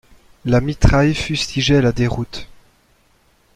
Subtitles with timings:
[0.45, 2.47] La mitraille fustigeait la déroute.